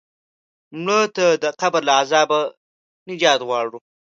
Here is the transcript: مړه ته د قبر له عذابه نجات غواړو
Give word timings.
مړه 0.83 0.99
ته 1.15 1.25
د 1.43 1.45
قبر 1.61 1.81
له 1.87 1.93
عذابه 2.01 2.39
نجات 3.07 3.39
غواړو 3.47 3.79